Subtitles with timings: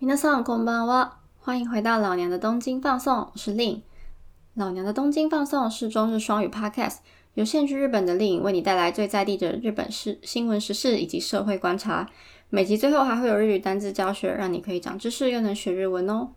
[0.00, 3.82] 皆さんこんばんは，欢迎回到老娘的东京放送，我是令。
[4.54, 6.98] 老娘的东京放送是中日双语 Podcast，
[7.34, 12.08] 由现居日本的令为你带来最在地的日本事新闻时事以及社会观察。
[12.50, 16.30] 每集最后还会有日语单字教学，让你可以长知识又能学日文哦。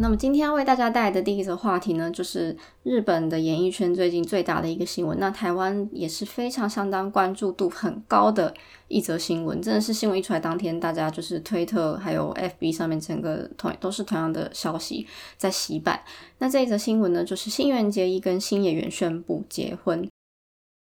[0.00, 5.18] 那么今天要为大家带来的第一则话题呢，就是日本的演艺圈最近最大的一个新闻。
[5.18, 8.54] 那台湾也是非常相当关注度很高的
[8.86, 15.04] 一则新闻，真的是新闻一出来当天，大家就是推特还有 FB 上面整个同都是同样的消息
[15.36, 16.00] 在洗版。
[16.38, 20.08] 那这一则新闻呢，就是新垣结衣跟新演员宣布结婚。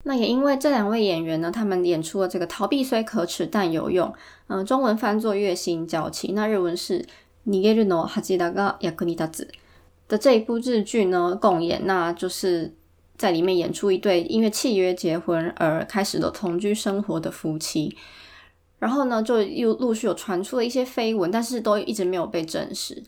[0.05, 4.11] 那也因为这两位演员呢，他们演出了这个“逃避虽可耻但有用”，
[4.49, 7.05] 嗯，中文翻作“月薪娇妻”，那日文是。
[7.44, 9.48] 尼ゲル诺哈吉达が役に立つ
[10.08, 12.74] 的这一部日剧呢，共演，那就是
[13.18, 17.96] 在里面演出一对因为契约结婚而开始了同居生活的夫妻。
[18.80, 23.04] 然后呢，就又陆续有传出了一些绯闻，但是都一直没有被证实。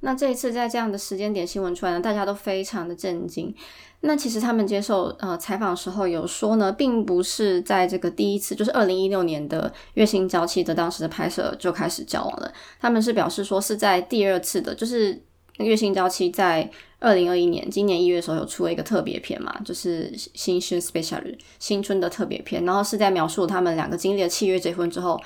[0.00, 3.54] 那这一次在这样的时间点新闻出来呢，大家都非常的震惊。
[4.00, 12.52] 那其实他们接受呃采访的时候有说呢，并不是在这个第一次，就是二零一六年的《月薪娇妻》的当时的拍摄就开始交往了。
[12.78, 15.14] 他们是表示说是在第二次的，就是
[15.64, 25.20] 《月薪娇妻》在二零二一年今年一月的时候有出了一个特别片嘛，就是新春 special 新春的特别片，然后是在描述他们两个经历了契约结婚之后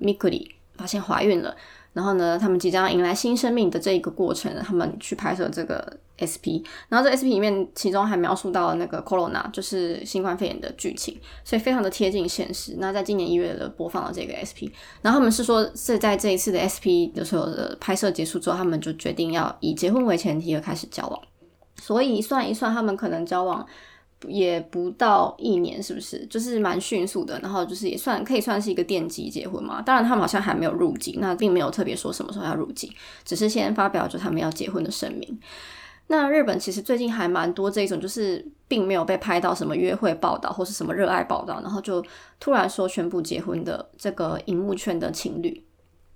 [0.00, 1.56] ，Mikuri 发现怀孕了。
[1.96, 12.76] 然后呢，他们即将迎来新生命的这一个过程，他们去拍摄这个 SP，然后这 SP 里面其中还描述到了那个 Corona，就是新冠肺炎的剧情，所以非常的贴近现实。
[12.76, 14.68] 那在今年一月的播放了这个 SP，
[15.00, 21.18] 然后他们是说是在这一次的 SP 的时候的拍摄结束之后，他们就决定要以结婚为前提而开始交往，
[21.80, 23.66] 所以算一算，他们可能交往。
[24.28, 26.26] 也不到一年，是不是？
[26.26, 29.80] 就是蛮迅速的，然后就是也算可以算是一个奠基结婚嘛。
[29.82, 32.92] 当然，他们好像还没有入籍，那并没有特别说什么时候要入籍，
[33.24, 35.38] 只是先发表就他们要结婚的声明。
[36.08, 42.04] 那日本其实最近还蛮多这种，就是并没有被拍到什么约会报道或是什么热爱报道，然后就
[42.38, 45.64] 突然说宣布结婚的这个荧幕圈的情侣。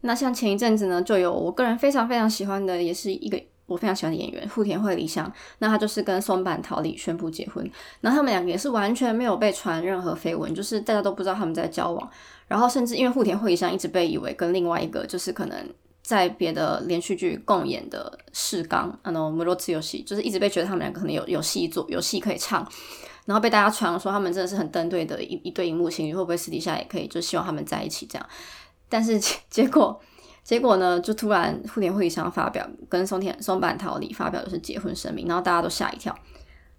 [0.03, 3.41] 那像前一阵子呢，就有我个人非常非常喜欢的，也是一个。
[3.71, 7.65] 我非常喜欢的演员户田惠梨香，那他就是跟松坂桃李宣布结婚，
[8.01, 12.11] 然后他们两个也是完全没有被传任何绯闻，就是大家都不知道他们在交往，
[12.49, 15.57] 然后甚至因为户田惠梨香一直被以为跟另外一个就是可能
[16.03, 22.67] 在别的连续剧共演的世刚，啊，no，摩洛兹游戏，就是一直被觉得他们两个可能有有戏做，有戏可以唱，
[23.25, 28.29] 然后被大家传说他们真的是很登对的一一对荧幕情侣，会不会私底下也可以就希望他们在一起这样，
[28.89, 30.01] 但是 结果。
[30.43, 36.17] 结果呢，就突然互联会议上发表跟松田松坂桃李发表的是结婚声明，然后大家都吓一跳。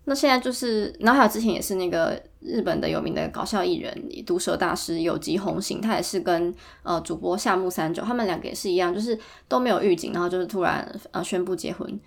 [0.06, 3.96] 那现在就是，然后还有之前也是那个日本的有名的搞笑艺人
[4.26, 9.18] 毒舌大师有吉弘行，他也是跟呃主播夏目三九，他们两个也是一样，就是
[9.48, 12.00] 都没有预警，然后就是突然呃宣布结婚。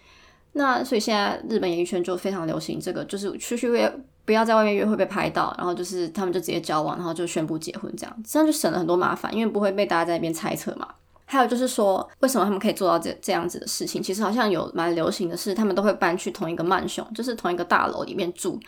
[0.54, 3.90] 那所以现在日本演艺圈就非常流行这个，就是出去约
[4.24, 10.88] 不要在外面约会被拍到，然后就是他们就直接交往，然后就宣布结婚这样，这样就省了很多麻烦，因为不会被大家在那边猜测嘛。
[11.26, 14.02] 还有就是说，为什么他们可以做到这这样子的事情？
[14.02, 18.60] 其实好像有蛮流行的是，他们都会搬去同一个曼雄，就是同一个大楼里面住。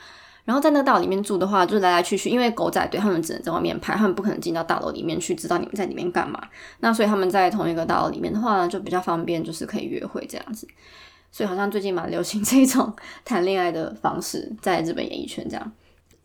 [0.45, 6.41] 然后在那个大楼里面住的话，就是来来去去，因为狗仔队他们只能在外面拍，他们不可能进到大楼里面去，知道你们在里面干嘛。
[6.79, 10.69] 那所以他们在同一个大楼里面的话呢，就比较方便，就是可以约会这样子。
[11.33, 12.95] 所以好像最近蛮流行 这种
[13.25, 15.73] 谈恋爱的方式，在日本演艺圈这样。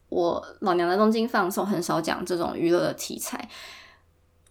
[0.09, 3.49] 我老娘在东京放送很少讲这种娱乐的题材。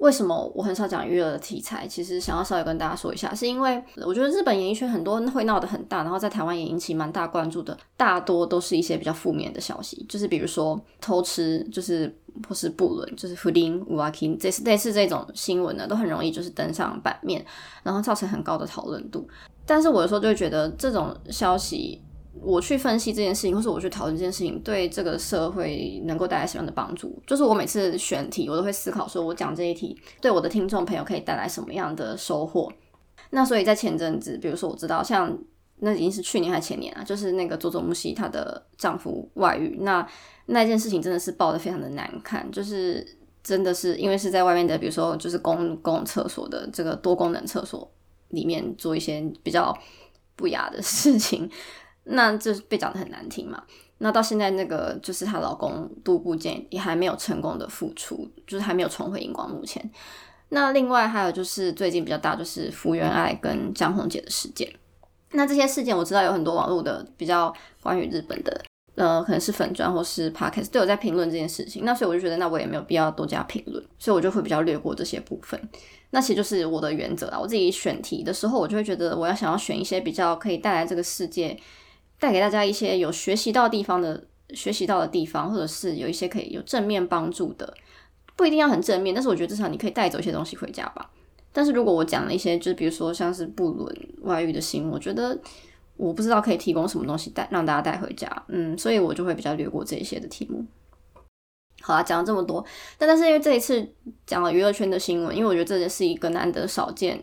[0.01, 1.87] 为什么我很少讲娱乐的题材？
[1.87, 12.11] 其实想要稍微跟大家说一下，是因为我觉得日本演艺圈很多会闹得很大，然后在台湾也引起蛮大关注的，大多都是一些比较负面的消息，就是比如说偷吃，就是
[12.49, 17.45] 或是不伦，就是福林乌阿 king，这类似这种新闻呢，都很容易就是登上版面，
[17.83, 19.29] 然后造成很高的讨论度。
[19.67, 22.01] 但是我有时候就会觉得这种消息。
[22.43, 27.23] 我去分析这件事情，或是我去讨论这件事情，对这个社会能够带来什么样的帮助？
[27.27, 32.73] 就是我每次选题，我都会思考说，我讲这一题对我的听众朋友可以带来什么样的收获？
[33.31, 35.37] 那所以在前阵子，比如说我知道，像
[35.81, 40.07] 那已经是去年还是前年啊，就是那个佐佐木希她的丈夫外遇，那
[40.47, 43.07] 那件事情真的是爆的非常的难看，就是
[43.43, 47.91] 真的是因为是在外面的，比如说就是公共厕所的这个多功能厕所
[48.29, 49.77] 里面做一些比较
[50.37, 51.49] 不雅的事情。
[52.11, 53.63] 那这被讲的很难听嘛？
[53.99, 59.91] 那到现在那个就是她老公杜部健也还没有成功的复出，就是还没有重回荧光幕前。
[60.49, 64.69] 那另外还有就是最近比较大就是福原爱跟江宏杰的事件。
[65.33, 68.61] 那这些事件我知道有很多网络的比较关于日本的
[68.97, 75.59] 呃，可能是粉砖或是 podcast 都有在评论这件事情，那所以我就觉得，那我也没有必要多加评论，所以我就会比较略过这些部分。
[76.11, 77.39] 那其实就是我的原则啊。
[77.39, 81.57] 我自己选题的时候，我就会觉得我要想要选一些比较可以带来这个世界，
[82.21, 87.75] 带给大家一些有学习到地方的学习到的地方，或者是有一些可以有正面帮助的，
[88.37, 91.11] 不一定要很正面，但是我觉得至少你可以带走一些东西回家吧。
[91.53, 95.37] 但是如果我讲了一些，就比如说像是不伦外遇的新闻，我觉得。
[95.97, 100.65] 我不知道可以提供什么东西带让大家带回家，嗯，所以我就会比较略过这一些的题目。
[101.83, 102.65] 好啦，讲了这么多，
[102.97, 103.87] 但但是因为这一次
[104.25, 107.23] 讲了娱乐圈的新闻，因为我觉得这是一个难得少见，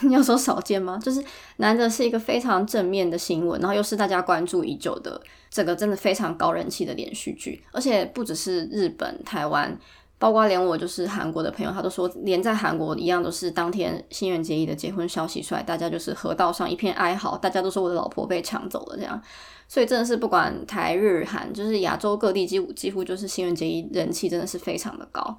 [0.02, 0.98] 你要说少见吗？
[1.02, 1.24] 就是
[1.56, 5.20] 难得是一个非常正面的新闻，然后又是大家关注已久的
[5.50, 9.78] 这个真的非常高人气的连续剧，而且不只是日本、台湾。
[10.16, 19.20] 包括连我就是韩国的朋友，他都说，连在韩国一样都是当天新垣结衣的结婚消息出来，大家就是河道上一片哀嚎，大家都说我的老婆被抢走了这样。
[19.68, 25.36] 所以真的是不管台日韩，就是亚洲各地几乎几乎就是新垣结衣人气真的是非常的高。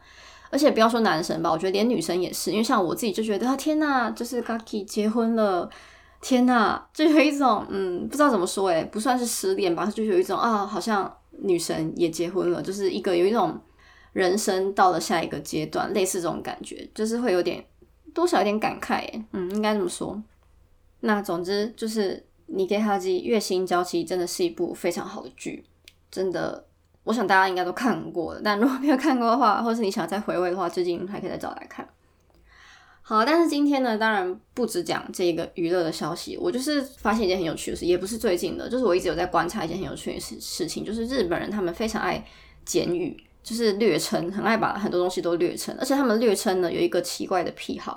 [0.56, 5.70] 而且不要说男生吧，我觉得连女生也是，因为像我自己就觉得啊天呐，就是 Gaki 结婚了，
[6.22, 13.60] 天呐，就有一种嗯不知道怎么说诶，不算是失恋吧，就有一种啊好像女神也结婚了，就是一个有一种。
[14.16, 17.62] 人生到了下一个阶段，类似这种感觉，就是会有点
[18.14, 19.04] 多少有点感慨，
[19.34, 20.24] 嗯，应该这么说。
[21.02, 22.16] 那总之就是
[22.46, 25.66] 《你给哈基月薪娇妻》真的是一部非常好的剧，
[26.10, 26.66] 真的，
[27.06, 28.42] 我想大家应该都看过了。
[28.44, 31.88] 但如果没有看过的话，或是你想再回味的话，最近还可以再找来看。
[33.02, 42.22] 好，但是今天呢，当然不只讲这个娱乐的消息，我就是发现一件很有趣的事，也不是最近的，就是我一直有在观察一件很有趣的事事情，就是日本人他们非常爱
[42.66, 43.16] 简语。
[43.46, 47.96] 就是略称，很爱把很多东西都略称，而且他们略称呢有一个奇怪的癖好，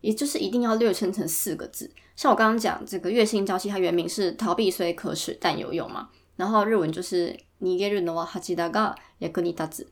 [0.00, 1.90] 也就是一定要略称成四个字。
[2.14, 9.85] 像我刚刚讲这个月薪娇妻，它原名是逃避虽可耻但有用嘛，然后日文就是尼ゲルノワハジダガヤクニダズ，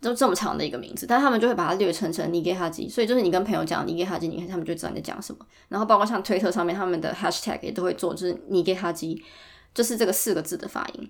[0.00, 5.46] 就这么长的一个名字，但他们就会把它略称成尼ゲ哈基，所以就是你跟朋友讲尼ゲ哈基，你看他们就知道你在讲什么。
[5.68, 9.22] 然后包括像推特上面他们的 hashtag 也都会做，就是尼ゲ哈基，
[9.74, 11.08] 就是这个四个字的发音。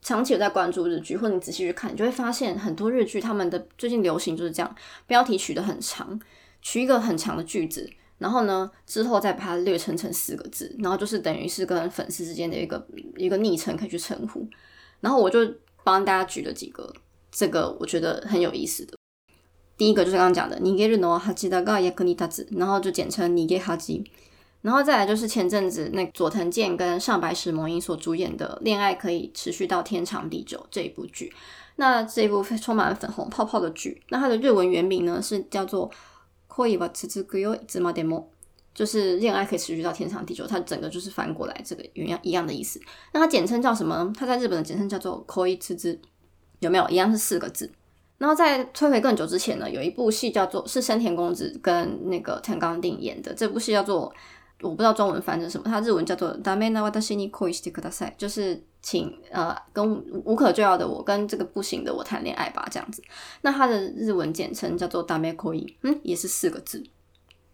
[0.00, 4.74] 长期有在关注日剧，或者你仔细去看，你就会发现很多日剧他们的最近流行就是这样，
[5.06, 6.18] 标题取得很长，
[6.60, 7.88] 取一个很长的句子，
[8.18, 12.84] 然后呢之后再把它略称成四个字，然后就是等于是跟粉丝之间的一个
[13.16, 14.48] 一个昵称可以去称呼。
[15.00, 15.40] 然后我就
[15.84, 16.92] 帮大家举了几个，
[17.30, 18.96] 这个我觉得很有意思的。
[19.76, 24.04] 第一个就是刚刚讲的，尼ゲルノハジダガヤクニタズ，然后就简称尼ゲハジ。
[24.60, 31.32] 然后再来就是前阵子那佐藤健跟上白石萌音所主演的《恋爱可以持续到天长地久》这一部剧，
[31.76, 35.90] 那这一部充满粉红泡泡的剧，那它的日文原名呢是叫做《
[36.68, 38.16] 恋は続くよいつまでも》，
[38.76, 42.80] 就是恋爱可以持续到天长地久，它整个就是翻过来这个一样一样的意思。
[43.12, 44.12] 那它简称叫什么？
[44.16, 45.94] 它在日本的简称叫做《恋つつ》，
[46.60, 47.70] 有没有一样是四个字？
[48.18, 54.12] 然后在推回更久之前呢，有一部戏叫做是深田恭子跟那个藤冈定演的，这部戏叫做。
[54.60, 63.02] 我不知道中文翻成什么，它日文叫做“ダメな私に恋してください”，就是请呃跟无可救药的我跟这个不行的我谈恋爱吧，这样子。
[63.40, 66.80] 那它的日文简称叫做“ダメ恋”，嗯，也是四个字，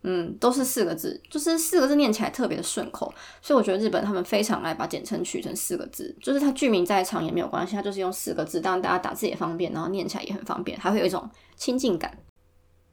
[0.04, 12.18] 嗯，都是四个字，就是四个字念起来特别的顺口，所以我觉得日本他们非常爱把简称取成四个字，就是它剧名再长也没有关系，它就是用四个字，当然大家打字也方便，然后念起来也很方便，还会有一种亲近感。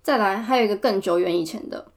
[0.03, 1.93] 再来，还有一个更久远以前的。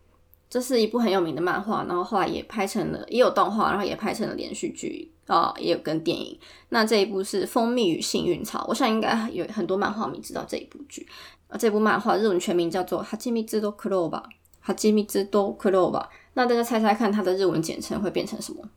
[0.49, 6.39] 这是一部很有名的漫画，然后后来也拍成了，也有动画，然后也拍成了连续剧啊，也有跟电影。
[6.69, 11.07] 那这一部是《蜂蜜与幸运草》，我想应该有很多漫画迷知道这一部剧。
[11.47, 14.21] 啊，这部漫画日文全名叫做《哈基米兹多克罗吧》，
[14.63, 16.09] 哈基米兹多克罗巴。
[16.33, 18.67] 那大家猜猜看，它的日文简称会变成什么？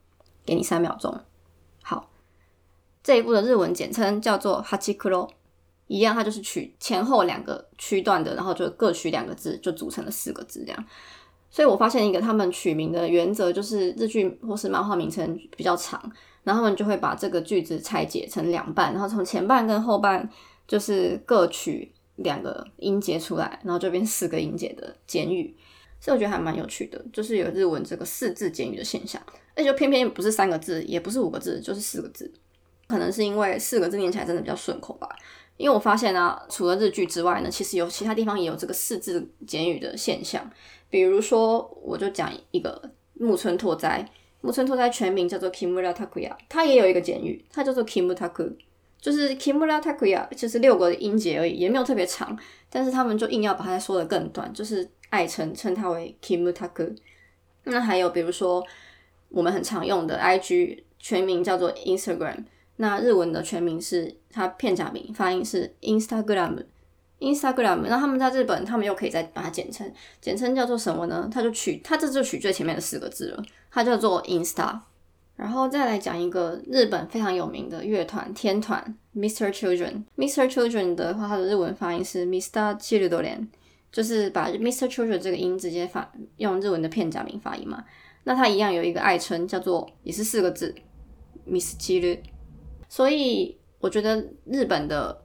[0.45, 1.19] 给你三秒钟。
[1.83, 2.11] 好，
[3.02, 5.26] 这一部的日文简称叫做哈基克罗，
[5.87, 10.85] 一样，它就是取前后两个区段的，然后就各取两个字，就组成了四个字这样。
[11.49, 15.99] 所以我发现一个他们取名的原则，就是日剧或是漫画名称比较长，
[16.43, 20.28] 然后他们就会把这个句子拆解成两半，然后从前半跟后半
[20.69, 25.57] 就是各取两个音节出来，然后就变四个音节的简语。
[26.06, 29.20] 所以我觉得还蛮有趣的，就是有日文这个四字简语的现象，
[29.56, 32.32] 而且就偏偏不是三个字，也不是五个字，就是四个字。
[32.86, 35.08] 可能是因为四个字念起来真的比较顺口吧。
[35.56, 40.48] 因为我发现啊，除了日剧之外呢，其实有其他地方也有这个四字简语的现象。
[40.88, 42.80] 比如说，我就讲一个
[43.14, 44.08] 木村拓哉，
[44.42, 48.52] 木村拓哉全名叫做 Kimura Takuya，他也有一个简语，他叫做 Kimutaku，
[49.00, 52.38] 就是 Kimura Takuya，就是六个音节而已，也没有特别长，
[52.70, 56.96] 但是他们就硬要把它说的更短，就是爱称称它为 Kimutaku。
[57.64, 58.64] 那还有比如说
[59.28, 62.44] 我们很常用的 IG 全名叫做 Instagram，
[62.76, 66.64] 那日文的全名是它片假名，发音是 Instagram。
[67.18, 71.26] Instagram，那他们在日本，他们又可以再把它简称，简称叫做什么呢？
[71.32, 74.78] 他就取，他这就取最前面的四个字了，它叫做 Insta。
[75.34, 79.50] 然后再来讲一个日本非常有名的乐团天团 Mr.
[79.50, 80.04] Children。
[80.18, 80.46] Mr.
[80.46, 82.78] Children 的话，它的日文发音是 Mr.
[82.78, 83.46] Children，
[83.96, 84.86] 就是把 Mr.
[84.90, 87.82] Children 这个音直接发用日文的片假名发音嘛。
[88.24, 90.74] 那它一样有一个爱称叫做，也是四个字
[91.46, 92.18] ，Miss Children。
[92.90, 95.22] 所以我觉得日本的。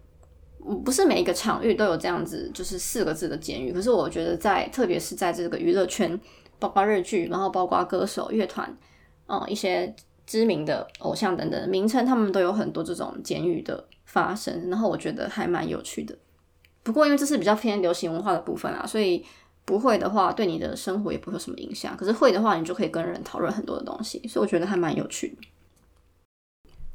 [0.85, 3.73] 不是每一个场域都有这样子，就是四个字的简语。
[3.73, 6.19] 可是我觉得在，特别是在这个娱乐圈，
[6.59, 8.77] 包括日剧，然后包括歌手、乐团，
[9.25, 9.91] 嗯，一些
[10.27, 14.69] 知名的偶像等等名称，他们都有很多这种简语的发生。
[14.69, 16.15] 然后我觉得还蛮有趣的。
[16.83, 19.23] 不过因为这是比较偏流行文化的部分啊，所以
[19.65, 21.95] 不会的话，对你的生活也不会有什么影响。
[21.95, 24.19] 可是会的话，你就可以跟人讨论很多的东西。
[24.27, 25.47] 所以我觉得还蛮有趣的。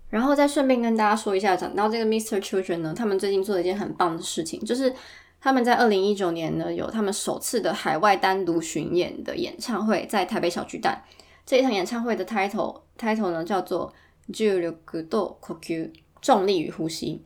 [0.08, 2.40] 然后再顺便跟大家说一下，讲到这个 Mr.
[2.40, 4.92] Children 呢，他们最近做了一件很棒的事情，就是
[5.40, 11.02] 他们在二零一九年呢，有他们首次的海外单独巡演的演唱会，在台北小巨蛋。
[11.44, 13.92] 这一场演唱会的 title title 呢，叫做
[14.32, 14.76] 《重力
[15.08, 15.74] と呼吸》，
[16.20, 17.22] 重力与呼吸。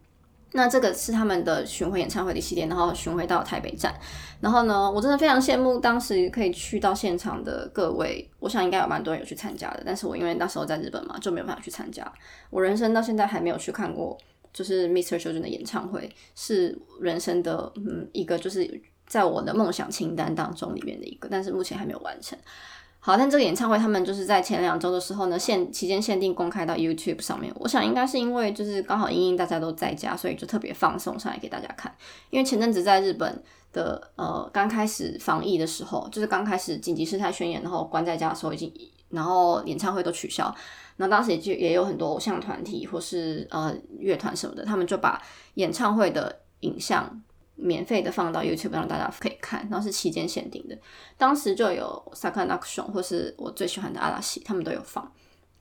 [0.52, 3.94] 那这个是他们的巡回演唱会的系列，然后巡回到台北站。
[4.40, 8.28] 然后呢，我真的非常羡慕当时可以去到现场的各位。
[8.40, 12.10] 我想应该有蛮多人有去参加的，但是我因为那时候在日本嘛，就没有办法去参加。
[12.50, 14.18] 我人生到现在还没有去看过，
[14.52, 15.20] 就是 Mr.
[15.20, 22.36] Children 的演唱会，是人生的嗯一个就是在我的梦想清单当中里面的一个，但是目前还没有完成。
[23.02, 27.50] 好，但这个演唱会他们就是在前两周的时候呢，限期间限定公开到 YouTube 上面。
[27.58, 31.90] 我想应该是因为就是刚好因因大家都在家，所以就特别放送上来给大家看。
[32.28, 33.42] 因为前阵子在日本
[33.72, 38.70] 的呃刚开始防疫的时候，就是刚开始紧急事态宣言，然后关在家的时候已经，
[39.08, 40.54] 然后演唱会都取消。
[40.98, 45.18] 那当时也就也有很多偶像团体或是呃乐团什么的，他们就把
[45.54, 47.22] 演唱会的影像。
[47.60, 50.76] 免费的放到 YouTube 让大家可以看，然后是期间限定的。
[51.18, 55.10] 当时就有 s a k a n a k s h o n 或是我最喜欢的阿拉西，他们都有放。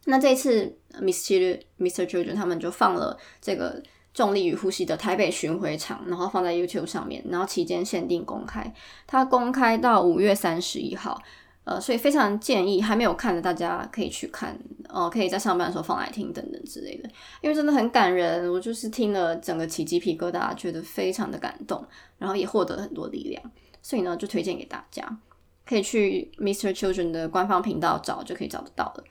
[0.05, 1.59] 那这一次 Mr.
[1.77, 2.05] Mr.
[2.05, 8.73] Children 他们就放了这个重力与呼吸的台北巡回场，然后放在 YouTube 上面，然后期间限定公开，
[9.05, 11.21] 它公开到五月三十一号。
[11.69, 17.07] 呃，所以非常建议还没有看的大家可以去看，哦，可以在上班的时候放来听等等之类的，
[17.41, 18.51] 因为真的很感人。
[18.51, 21.85] 我就是听了整个起鸡皮疙瘩，觉得非常的感动，
[22.17, 23.51] 然后也获得了很多力量，
[23.83, 25.19] 所以呢就推荐给大家，
[25.63, 26.73] 可以去 Mr.
[26.73, 29.03] Children 的官方频道找就可以找得到了。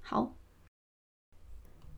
[0.00, 0.32] 好，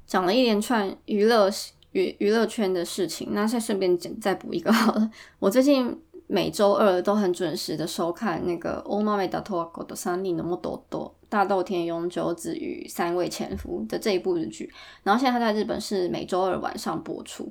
[0.07, 1.50] 讲了一连串娱乐
[1.93, 6.00] 娱娱乐圈的事情，那再顺便再补一个好了，我最近。
[6.30, 14.70] 每周二都很准时的收看那个《欧妈美达托狗的三丽那么多多大豆田永久子与三位前夫》的这一部日剧，
[15.02, 17.50] 然后现在他在日本是每周二晚上播出。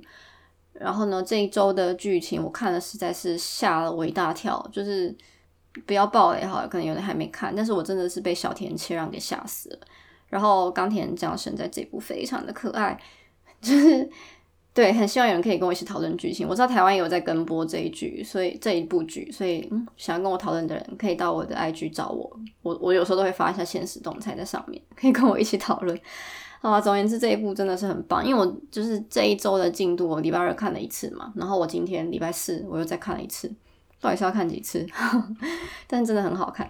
[0.73, 5.15] 然后呢，这一周的剧情我看了实在是吓了我一大跳，就是
[5.87, 9.79] 不要爆雷哈，可能有人还没看，但是我真的是被小田切让给吓死了。
[10.27, 12.99] 然后冈田将生在这部非常的可爱，
[13.59, 14.07] 就是。
[14.77, 16.47] 对，很希望有人可以跟我一起讨论剧情。
[16.47, 22.31] 我知道台湾也有在跟播这一剧，所以这一部剧，所以，想要跟我讨论的人可以到我的 IG 找我。
[22.61, 25.99] 我我有时候都会发一下现实动态在上面，可以跟我一起讨论。
[26.61, 33.51] 好吧，总而言之，这一部真的是很棒，因为我就是这一周的进度，我礼拜二看了一次嘛，然后我今天礼拜四我又再看了一次，
[33.99, 34.85] 到底是要看几次？
[35.89, 36.69] 但真的很好看。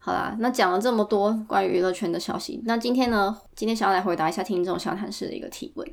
[0.00, 5.88] 好啦，那讲了这么多关于娱乐圈的消息，那今天呢，今天想要来回答一下听众小谈室的一个提问。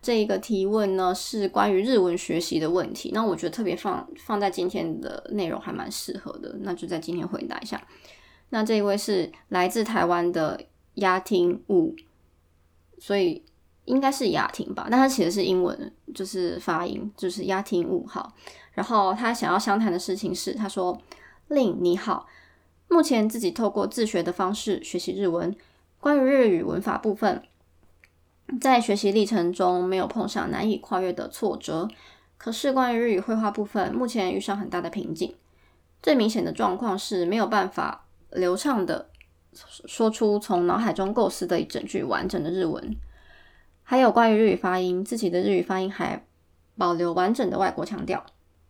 [0.00, 7.82] 这一个提问呢是关于日文学习的问题，那我觉得特别放放在今天的内容还蛮适合的，那就在今天回答一下。
[8.50, 10.58] 那这一位是来自台湾的
[10.94, 11.94] 雅婷五，
[12.98, 13.44] 所以
[13.84, 18.32] 应该是雅婷吧，但他写的是英文，就是发音就是雅婷雾好。
[18.72, 20.96] 然后他想要相谈的事情是，他说
[21.48, 22.28] ：“令你好，
[22.86, 25.54] 目前自己透过自学的方式学习日文，
[25.98, 27.42] 关于日语文法部分。”
[28.60, 31.86] 在学习历程中没有碰上难以跨越的挫折，
[32.38, 35.34] 可是关于日语绘画部分，目前遇上很大的瓶颈。
[36.02, 39.10] 最明显的状况是没有办法流畅的
[39.52, 42.96] 说出从脑海中构思的一整句完整的日文。
[43.82, 46.24] 还有关于日语发音，自己的日语发音还
[46.76, 48.24] 保留完整的外国腔调。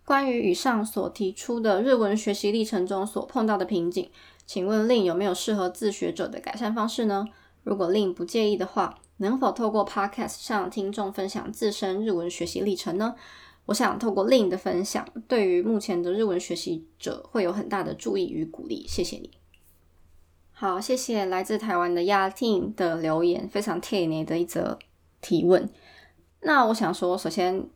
[0.05, 4.11] 关于以上所提出的日文学习历程中所碰到的瓶颈，
[4.45, 7.27] 请问令有没有适合自学者的改善方式呢？
[7.63, 8.99] 如果令不介意的话。
[9.19, 13.15] 能否透过 Podcast 向听众分享自身日文学习历程呢？
[13.67, 18.87] 我想透过另的分享，对于目前的日文学习者会有很大的注意与鼓励。
[18.89, 19.31] 谢谢你。
[20.53, 24.79] 好，谢谢来自台湾的亚听的留言，非常贴你的一则
[25.21, 25.69] 提问。
[26.41, 27.69] 那我想说，首先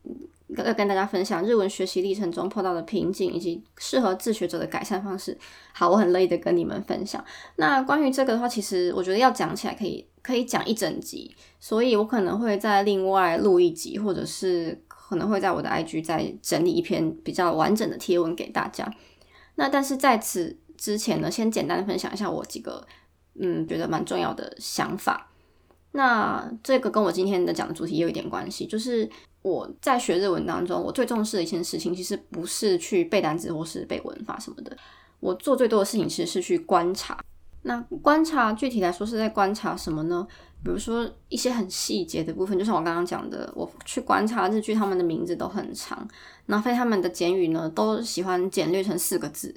[0.57, 5.37] 要跟大家分享日文学习历程中碰到的瓶颈，以及适合自学者的改善方式。
[5.73, 7.25] 好，我很乐意的跟你们分享。
[7.57, 18.89] 那关于这个的话，其实我觉得要讲起来可以可以讲一整集，所以我可能会在另外录一集，或者是可能会在我的 IG 再整理一篇比较完整的贴文给大家。
[19.55, 22.87] 那但是在此之前呢，先简单的分享一下我几个
[23.41, 25.32] 嗯觉得蛮重要的想法。
[25.93, 29.09] 那这个跟我今天的讲的主题也有一点关系，就是
[29.43, 34.77] 我在学日文当中，我最重视的一件事情，其实不是去背单词或是背文法什么的，
[35.21, 37.19] 我做最多的事情其实是去观察。
[37.65, 40.27] 那观察具体来说是在观察什么呢？
[40.65, 46.09] 比如说一些很细节的部分，就像我刚刚讲的，我去观察日剧，他们的名字都很长，
[46.47, 49.55] 那非他们的简语呢，都喜欢简略成四个字。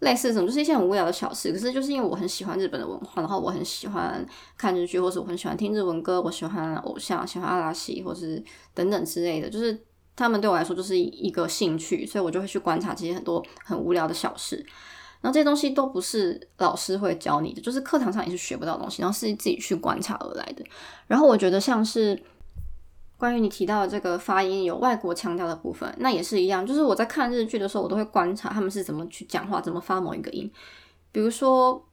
[0.00, 1.52] 类似这种，就是一些很无聊的小事。
[1.52, 4.24] 可是就是因为我很喜欢日本的文化，然后我很喜欢
[4.56, 8.42] 看日剧，或是我很喜欢听日文歌，我喜欢偶像，喜欢阿拉西，或是
[8.74, 9.50] 等等之类的。
[9.50, 9.78] 就是
[10.14, 14.56] 他们对我来说就是一个兴趣，所以我就会去观察这些很多很无聊的小事。
[15.20, 20.64] 然后这些东西都不是老师会教你的，就是课堂上也是学不到东西，然后是自己去观察而来的。
[21.06, 22.20] 然后我觉得像是。
[23.18, 26.64] 关于你提到的这个发音有外国腔调的部分，那也是一样。
[26.64, 30.48] 就是我在看日剧的时候，我都会观察他们是怎么去讲话，怎么发某一个音。
[31.10, 31.84] 比如说，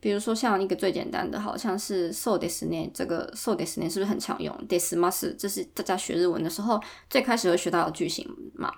[0.00, 8.68] 比如说像一个最简单的，好像是 so des ne 这个 so des ne 是不是很常用 DIS must 这是大家学日文的时候最开始会学到的句型嘛？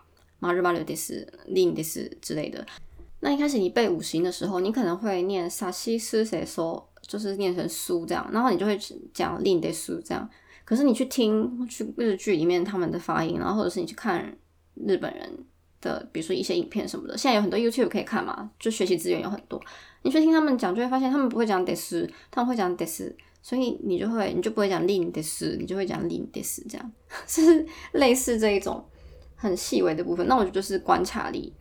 [0.40, 2.66] 马日马日 des lin des 之类的。
[3.20, 8.78] 那一开始你背五行的时候，你可能会念萨西斯谁说，就是念成苏这样，然后你就会
[9.14, 10.28] 讲 lin des 这样。
[10.64, 14.36] 可是你去听去日剧里面他们的发音，然后或者是你去看
[14.74, 15.30] 日本人
[15.80, 19.60] 的，比如说一些影片什么的，现在有很多 YouTube 可以看嘛，就学习资源有很多。
[20.02, 21.94] 你去听他们讲，就会发现他们不会讲 this，
[22.30, 23.02] 他们会讲 this，
[23.42, 26.92] 所以你就会你就不会讲 lin this，你就会讲 lin this，这样
[27.26, 28.84] 是类似这一种
[29.36, 30.26] 很细微的部分。
[30.26, 31.52] 那我觉得就是观察力，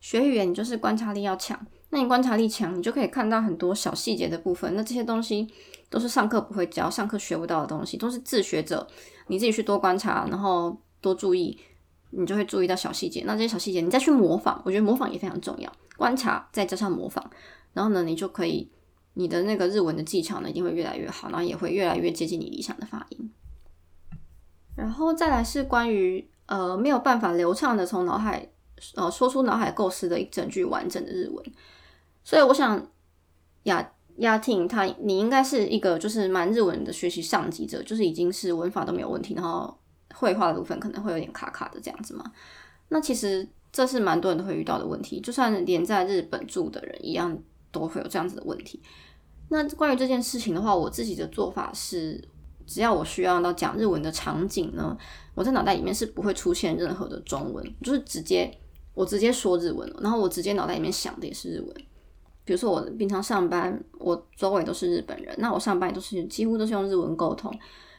[0.00, 1.64] 学语言你就是观察力要强。
[1.90, 4.74] 那你观察力强，你就可以看到很多小细节的部分。
[4.74, 5.48] 那这些东西。
[5.90, 8.86] 都是上课不会教、上课学不到的东西，都是自学者
[9.28, 11.58] 你自己去多观察，然后多注意，
[12.10, 13.24] 你就会注意到小细节。
[13.24, 15.72] 那这些小细节，你再去模仿，我觉得模仿也非常重要。
[15.96, 17.24] 观察再加上模仿，
[17.72, 18.70] 然后呢，你就可以
[19.14, 23.32] 你的那个日文的技巧呢，一定会越来越好，然后也会越来越接近你理想的发音。
[24.76, 28.46] 然后再来是关于呃没有办法流畅的从脑海
[28.94, 31.42] 呃说出脑海构思的一整句完整的日文，
[32.28, 32.90] 所以我想
[33.62, 33.92] 呀。
[34.18, 39.72] 亚婷，她，你应该是一个就是蛮日文的学习上级者，就是已经是文法都没有问题，然后
[40.12, 42.24] 绘画的部分可能会有点卡卡的这样子嘛。
[42.88, 47.38] 那其实这是蛮多人都会遇到的问题，就算连在日本住的人一样
[47.70, 48.82] 都会有这样子的问题。
[49.50, 52.20] 那关于这件事情的话，我自己的做法是，
[52.66, 54.98] 只要我需要到讲日文的场景呢，
[55.36, 58.52] 我在脑袋里面是不会出现任何的中文，就是直接
[58.94, 61.72] 我直接说日文，然后我直接脑袋里面想的也是日文。
[62.48, 67.54] 比如说我平常上班，我周围都是日本人，那我上班都是几乎都是用日文沟通。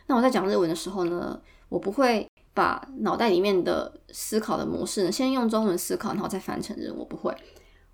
[0.08, 6.98] 那我在讲日文的时候呢，我不会把脑袋里面的思考的模式呢，先用中文思考，然后再翻成日文。
[6.98, 7.32] 我不会，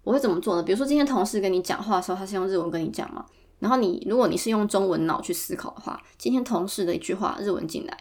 [0.06, 0.64] 我会怎么做呢？
[0.64, 3.26] 比如说今天同事跟你讲话的时候，他是用日文跟你讲嘛，
[3.60, 7.98] 然后你如果你是用中文脑去思考的话，今天同事的一句话日文进来，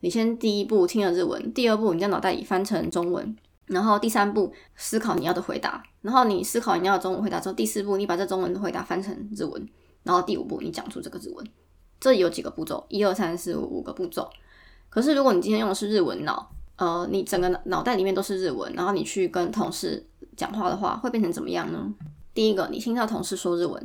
[0.00, 3.34] 你先第一步听了日文，第二步你在脑袋里翻成中文。
[3.66, 9.68] 然后第三步思考你要的回答，然后你思考你要的中文回答之后，第四步你把这中文的回答翻成日文，
[10.02, 11.46] 然后第五步你讲出这个日文。
[12.00, 14.28] 这有几个步骤，一二三四五五个步骤。
[14.90, 21.92] 可是如果你今天用的是日文脑，呃，你整个脑袋里面都是日文，然后你去跟同事讲话的话，会变成怎么样呢？
[22.34, 23.80] 第一个，你听到同事说日文；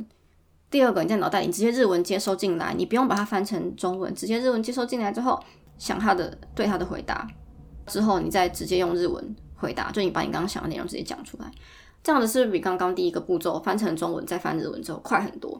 [0.70, 5.42] 第二个，你在脑袋里直接日文接收进来，你不用把它翻成中文，直接日文接收进来之后，
[5.78, 7.26] 想他的对他的回答
[7.86, 9.34] 之后，你再直接用日文。
[9.60, 11.50] 回答就你把你刚刚想的内容直接讲出来，
[12.02, 15.58] 这样子是不是比刚刚第一个步骤翻成中文再翻日文之后快很多？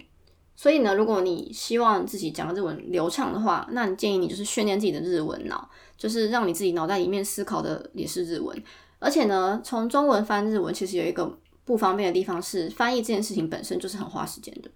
[0.56, 8.62] 所以呢，如果你希望自己讲的日文流畅的话，那你建议你就是训练自己的日文脑，就是让你自己脑袋里面思考的也是日文。
[8.98, 14.70] 而且呢，从中文翻日文其实有一个不方便的地方是，翻译这件事情本身就是很花时间的。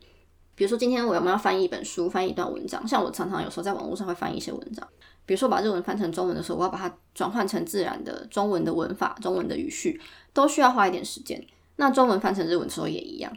[0.55, 4.89] 比如说今天我们要翻译一本书，翻译一段文章，像我常常有时候在网络上会翻译一些文章。
[5.27, 10.01] 比如说把日文翻成中文的时候，我要把它转换成自然的中文的文法、中文的语序，
[10.33, 11.45] 都需要花一点时间。
[11.77, 13.33] 那中文翻成日文的时候也一样，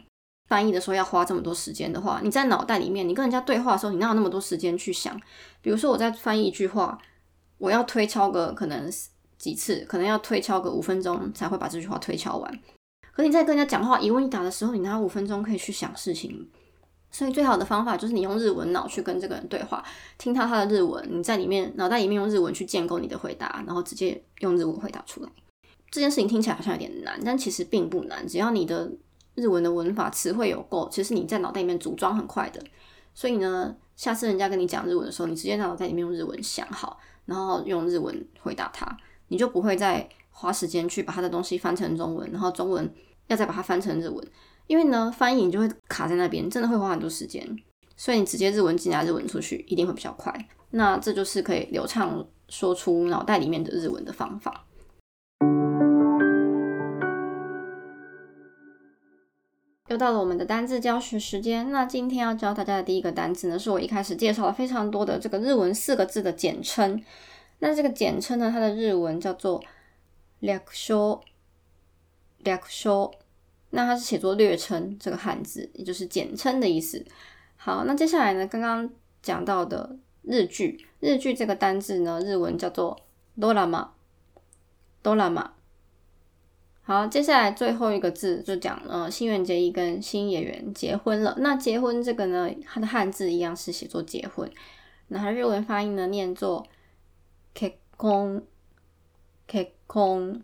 [0.48, 5.18] 翻译的时候要花这么多时间的话，你在脑袋里面，你跟人家对话的时候，你哪有那么多时间去想？
[5.60, 6.98] 比如说我在翻译一句话，
[7.58, 8.90] 我要推敲个可能
[9.36, 12.60] 几次，可能要推敲个五分钟才会把这句话推敲完。
[13.12, 16.48] 可你在跟人家讲话一问一答的时候，你哪有五分钟可以去想事情？
[17.10, 19.82] 所以最好的方法就是你用日文脑去跟这个人对话，
[20.18, 25.28] 听他他的日文，你在里面脑袋里面用日文去建构你的回答，然后直接用日文回答出来。
[25.90, 28.90] 这件事情听起来好像有点难，但其实并不难，只要你的
[29.34, 32.62] 日文的文法词汇有够，其实你在脑袋里面组装很快的。
[33.14, 38.96] 所以呢，下次人家跟你讲日文的时候，你直接在脑袋里面用日文想好，然后用日文回答他，
[39.28, 42.88] 你就不会再花时间去把他的东西翻成中文，然后中文
[43.28, 44.24] 要再把它翻成日文。
[44.68, 47.42] 因为呢，翻译你就会卡在那边，真的会花很多时间，
[47.96, 50.32] 所以你直接日文进来，日文出去，一定会比较快。
[50.70, 54.66] 那这就是可以流畅说出脑袋里面的日文的方法。
[59.88, 67.02] 又到了我们的单字教学时间，那今天要教大家的第一个单词呢，是我一开始介绍了非常多的这个日文四个字的简称。
[67.60, 69.64] 那这个简称呢，它的日文叫做
[70.40, 71.24] “略说”，
[72.44, 73.14] 略说。
[73.71, 77.05] 那它是写作略称这个汉字，也就是简称的意思。
[77.55, 78.89] 好，那接下来呢，刚刚
[79.21, 82.99] 讲到的日剧，日剧这个单字呢，日文叫做
[83.39, 83.87] ドラマ，
[85.01, 85.51] ドラマ。
[86.83, 91.35] 好，接下来最后一个字就讲呃，新垣结衣跟新演员结婚了。
[91.39, 94.51] 那结婚这个呢，它的汉字一样是写作结婚，
[95.07, 96.67] 那它日文发音呢，念作
[97.55, 98.43] 結婚，
[99.47, 100.43] 結婚。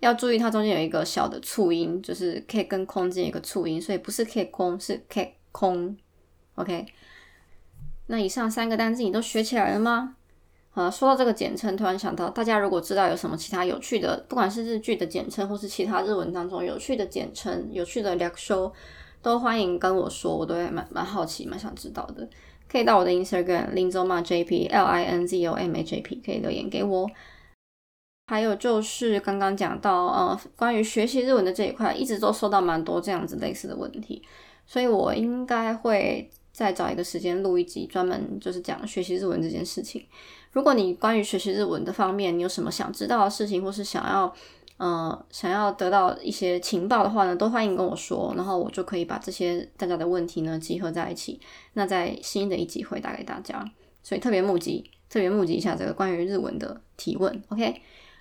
[0.00, 5.96] 要注意，它中间有一个小的促音，就是 k 跟空间一个促音，所以不是 k 空，是 k 空。
[6.54, 6.86] OK，
[8.06, 10.16] 那以上三个单字你都学起来了吗？
[10.70, 18.72] 好，说到这个简称，突然想到，大家如果知道有什么其他有趣的，不管是日剧的简称，或是其他日文当中有趣的简称、有趣的略说，
[19.20, 22.28] 都欢迎跟我说，我都会蛮蛮好奇、蛮想知道的。
[22.70, 27.10] 可以到我的 Instagram linzoma jp l i n z o m a j p 可以留言给我。
[28.30, 34.22] 还有就是刚刚讲到，呃，关于学习日文的这一块，一直都收到蛮多这样子类似的问题，
[34.66, 40.04] 所以我应该会再找一个时间录一集，专门就是讲学习日文这件事情。
[40.52, 44.30] 如果你关于学习日文的方面，你有什么想知道的事情，或是想要，
[44.76, 51.40] 呃，想要得到一些情报的话呢，都欢迎跟我说，然后我就可以把这些大家的问题呢集合在一起，
[51.72, 53.64] 那在新的一集回答给大家。
[54.02, 57.80] 所以特别募集，特别募集一下这个关于日文的提问，OK。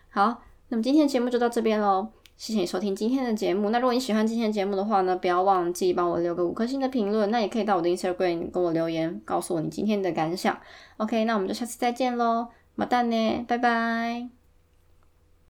[0.10, 3.70] 好，那么今天的节目就到这边喽，谢谢你收听今天的节目。
[3.70, 10.58] 那如果你喜欢今天的节目的话呢，不要忘记帮我留个五颗星的评论，那也可以到我的 Instagram 跟我留言，告诉我你今天的感想。
[10.98, 14.37] OK，那我们就下次再见喽，马蛋呢，拜拜。